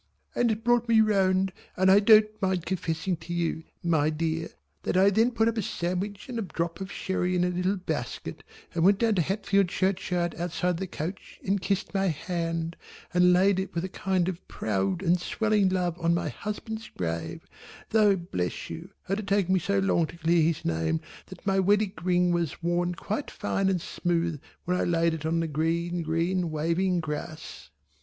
And 0.33 0.49
it 0.49 0.63
brought 0.63 0.89
me 0.89 0.99
round, 0.99 1.53
and 1.77 1.91
I 1.91 1.99
don't 1.99 2.41
mind 2.41 2.65
confessing 2.65 3.17
to 3.17 3.31
you 3.35 3.65
my 3.83 4.09
dear 4.09 4.49
that 4.81 4.97
I 4.97 5.11
then 5.11 5.29
put 5.29 5.47
a 5.55 5.61
sandwich 5.61 6.27
and 6.27 6.39
a 6.39 6.41
drop 6.41 6.81
of 6.81 6.91
sherry 6.91 7.35
in 7.35 7.43
a 7.43 7.49
little 7.49 7.77
basket 7.77 8.43
and 8.73 8.83
went 8.83 8.97
down 8.97 9.13
to 9.13 9.21
Hatfield 9.21 9.67
church 9.69 10.11
yard 10.11 10.33
outside 10.39 10.77
the 10.77 10.87
coach 10.87 11.39
and 11.45 11.61
kissed 11.61 11.93
my 11.93 12.07
hand 12.07 12.77
and 13.13 13.31
laid 13.31 13.59
it 13.59 13.75
with 13.75 13.83
a 13.85 13.89
kind 13.89 14.27
of 14.27 14.47
proud 14.47 15.03
and 15.03 15.21
swelling 15.21 15.69
love 15.69 15.95
on 15.99 16.15
my 16.15 16.29
husband's 16.29 16.89
grave, 16.89 17.45
though 17.91 18.15
bless 18.15 18.71
you 18.71 18.89
it 19.07 19.17
had 19.19 19.27
taken 19.27 19.53
me 19.53 19.59
so 19.59 19.77
long 19.77 20.07
to 20.07 20.17
clear 20.17 20.41
his 20.41 20.65
name 20.65 20.99
that 21.27 21.45
my 21.45 21.59
wedding 21.59 21.93
ring 22.01 22.31
was 22.31 22.63
worn 22.63 22.95
quite 22.95 23.29
fine 23.29 23.69
and 23.69 23.81
smooth 23.83 24.41
when 24.65 24.75
I 24.75 24.83
laid 24.83 25.13
it 25.13 25.27
on 25.27 25.41
the 25.41 25.47
green 25.47 26.01
green 26.01 26.49
waving 26.49 27.01
grass. 27.01 27.69